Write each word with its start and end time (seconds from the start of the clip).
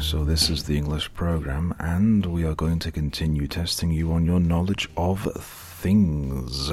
so 0.00 0.24
this 0.24 0.48
is 0.48 0.64
the 0.64 0.76
English 0.76 1.12
program, 1.14 1.74
and 1.78 2.24
we 2.26 2.44
are 2.44 2.54
going 2.54 2.78
to 2.78 2.90
continue 2.90 3.46
testing 3.46 3.90
you 3.90 4.12
on 4.12 4.24
your 4.24 4.40
knowledge 4.40 4.88
of 4.96 5.28
things. 5.34 6.70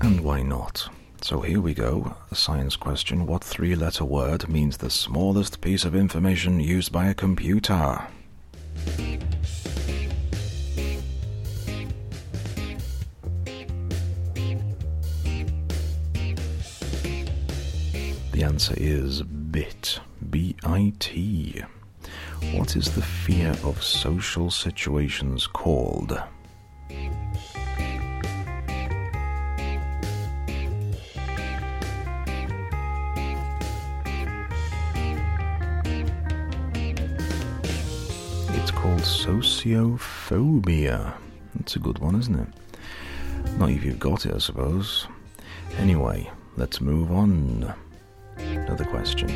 And 0.00 0.20
why 0.20 0.42
not? 0.42 0.88
So 1.22 1.40
here 1.40 1.60
we 1.60 1.74
go. 1.74 2.14
A 2.30 2.34
science 2.34 2.76
question. 2.76 3.26
What 3.26 3.42
three 3.42 3.74
letter 3.74 4.04
word 4.04 4.48
means 4.48 4.76
the 4.76 4.90
smallest 4.90 5.60
piece 5.60 5.84
of 5.84 5.94
information 5.94 6.60
used 6.60 6.92
by 6.92 7.06
a 7.06 7.14
computer? 7.14 8.02
The 18.40 18.46
answer 18.46 18.74
is 18.78 19.22
bit. 19.22 20.00
B 20.30 20.56
I 20.64 20.94
T. 20.98 21.62
What 22.54 22.74
is 22.74 22.94
the 22.94 23.02
fear 23.02 23.54
of 23.62 23.82
social 23.82 24.50
situations 24.50 25.46
called? 25.46 26.18
It's 38.48 38.70
called 38.70 39.02
sociophobia. 39.02 41.12
That's 41.56 41.76
a 41.76 41.78
good 41.78 41.98
one, 41.98 42.18
isn't 42.18 42.40
it? 42.40 42.48
Not 43.58 43.68
if 43.68 43.84
you've 43.84 43.98
got 43.98 44.24
it, 44.24 44.34
I 44.34 44.38
suppose. 44.38 45.06
Anyway, 45.76 46.30
let's 46.56 46.80
move 46.80 47.12
on. 47.12 47.74
Another 48.48 48.84
question. 48.84 49.30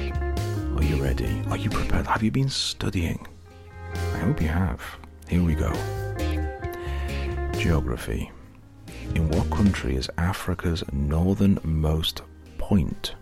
Are 0.77 0.83
you 0.83 1.03
ready? 1.03 1.43
Are 1.49 1.57
you 1.57 1.71
prepared? 1.71 2.07
Have 2.07 2.23
you 2.23 2.31
been 2.31 2.49
studying? 2.49 3.27
I 3.95 4.19
hope 4.19 4.41
you 4.41 4.49
have. 4.49 4.81
Here 5.29 5.43
we 5.43 5.55
go. 5.55 5.73
Geography. 7.59 8.31
In 9.15 9.29
what 9.31 9.51
country 9.51 9.97
is 9.97 10.11
Africa's 10.19 10.83
northernmost 10.93 12.23
point? 12.59 13.15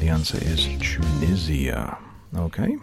The 0.00 0.08
answer 0.08 0.38
is 0.38 0.66
Tunisia. 0.80 1.98
Okay. 2.36 2.76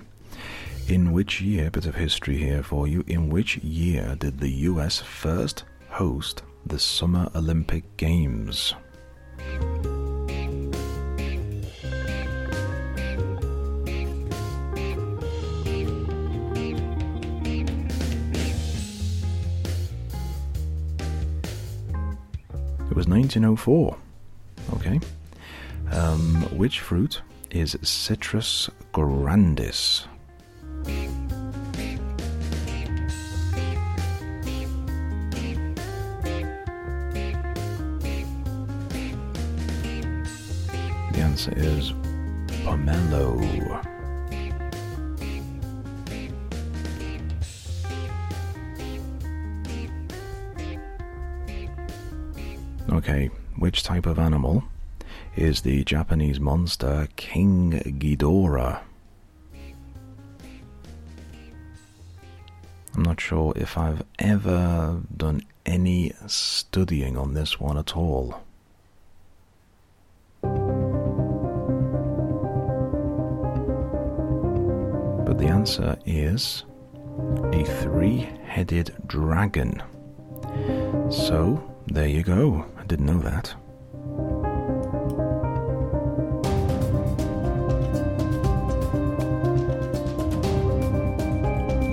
In 0.89 1.11
which 1.11 1.39
year, 1.39 1.69
bit 1.69 1.85
of 1.85 1.93
history 1.93 2.37
here 2.37 2.63
for 2.63 2.87
you, 2.87 3.03
in 3.05 3.29
which 3.29 3.57
year 3.57 4.15
did 4.17 4.39
the 4.39 4.49
US 4.49 4.99
first 4.99 5.63
host 5.87 6.41
the 6.65 6.79
Summer 6.79 7.29
Olympic 7.35 7.83
Games? 7.95 8.73
It 22.89 22.95
was 22.95 23.07
1904. 23.07 23.95
Okay. 24.73 24.99
Um, 25.91 26.57
which 26.57 26.79
fruit 26.79 27.21
is 27.51 27.77
Citrus 27.83 28.71
grandis? 28.91 30.07
Is 41.29 41.93
pomelo. 42.63 43.39
Okay, 52.91 53.29
which 53.57 53.83
type 53.83 54.05
of 54.05 54.19
animal 54.19 54.63
is 55.35 55.61
the 55.61 55.83
Japanese 55.85 56.39
monster 56.39 57.07
King 57.15 57.71
Ghidorah? 57.85 58.81
I'm 62.95 63.03
not 63.03 63.21
sure 63.21 63.53
if 63.55 63.77
I've 63.77 64.03
ever 64.17 65.01
done 65.15 65.43
any 65.65 66.11
studying 66.27 67.15
on 67.17 67.33
this 67.33 67.59
one 67.59 67.77
at 67.77 67.95
all. 67.95 68.41
The 75.39 75.47
answer 75.47 75.97
is 76.05 76.65
a 77.53 77.63
three 77.63 78.29
headed 78.43 78.93
dragon. 79.07 79.81
So, 81.09 81.63
there 81.87 82.07
you 82.07 82.23
go. 82.23 82.65
I 82.77 82.83
didn't 82.83 83.05
know 83.05 83.19
that. 83.19 83.55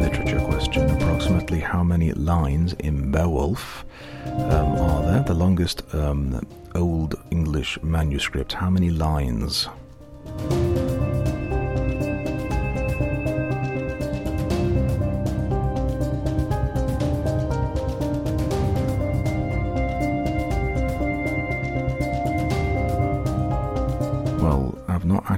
Literature 0.00 0.40
question 0.40 0.90
Approximately 0.90 1.60
how 1.60 1.84
many 1.84 2.12
lines 2.12 2.72
in 2.74 3.12
Beowulf 3.12 3.84
um, 4.24 4.76
are 4.76 5.02
there? 5.02 5.22
The 5.22 5.34
longest 5.34 5.82
um, 5.94 6.44
Old 6.74 7.14
English 7.30 7.80
manuscript. 7.82 8.54
How 8.54 8.70
many 8.70 8.90
lines? 8.90 9.68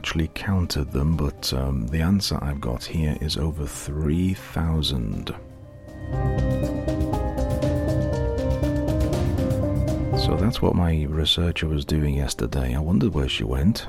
Actually 0.09 0.31
counted 0.33 0.91
them, 0.91 1.19
but 1.19 1.53
um, 1.53 1.87
the 1.89 2.01
answer 2.01 2.39
I've 2.41 2.63
got 2.63 2.83
here 2.83 3.19
is 3.21 3.37
over 3.37 3.67
3,000. 3.67 5.35
So 10.17 10.35
that's 10.41 10.63
what 10.63 10.75
my 10.75 11.05
researcher 11.11 11.69
was 11.69 11.85
doing 11.85 12.15
yesterday. 12.15 12.75
I 12.75 12.79
wondered 12.79 13.13
where 13.13 13.29
she 13.29 13.45
went. 13.45 13.87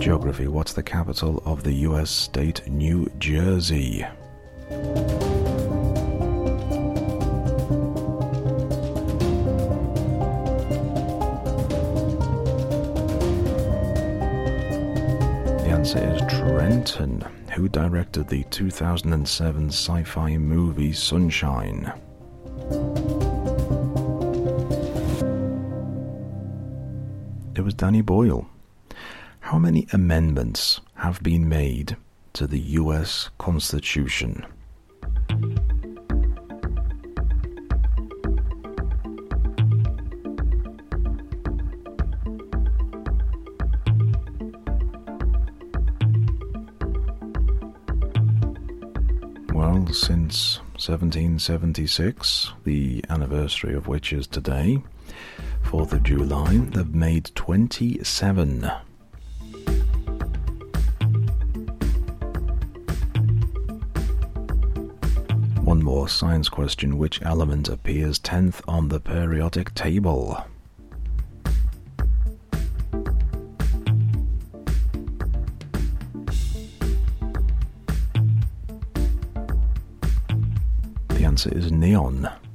Geography 0.00 0.48
What's 0.48 0.72
the 0.72 0.82
capital 0.82 1.42
of 1.44 1.62
the 1.62 1.74
US 1.90 2.10
state 2.10 2.66
New 2.66 3.12
Jersey? 3.18 4.06
Is 15.94 16.20
Trenton. 16.28 17.20
Who 17.54 17.68
directed 17.68 18.28
the 18.28 18.42
2007 18.44 19.68
sci 19.68 20.02
fi 20.02 20.36
movie 20.36 20.92
Sunshine? 20.92 21.92
It 27.54 27.60
was 27.60 27.74
Danny 27.74 28.00
Boyle. 28.00 28.48
How 29.40 29.58
many 29.58 29.86
amendments 29.92 30.80
have 30.94 31.22
been 31.22 31.48
made 31.48 31.96
to 32.32 32.48
the 32.48 32.60
US 32.60 33.30
Constitution? 33.38 34.44
Since 49.92 50.58
1776, 50.74 52.52
the 52.64 53.04
anniversary 53.08 53.74
of 53.74 53.88
which 53.88 54.12
is 54.12 54.26
today, 54.26 54.82
4th 55.64 55.92
of 55.92 56.02
July, 56.02 56.58
they've 56.58 56.94
made 56.94 57.30
27. 57.34 58.70
one 65.66 65.82
more 65.82 66.08
science 66.08 66.48
question. 66.48 66.96
Which 66.96 67.20
element 67.22 67.68
appears 67.68 68.20
10th 68.20 68.60
on 68.68 68.88
the 68.88 69.00
periodic 69.00 69.74
table? 69.74 70.44
Answer 81.36 81.54
is 81.54 81.70
neon. 81.70 82.45